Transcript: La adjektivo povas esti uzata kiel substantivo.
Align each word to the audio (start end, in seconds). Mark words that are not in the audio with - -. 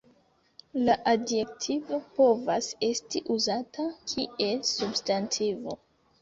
La 0.85 0.93
adjektivo 1.11 1.99
povas 2.15 2.69
esti 2.87 3.21
uzata 3.35 3.87
kiel 4.13 4.65
substantivo. 4.71 5.79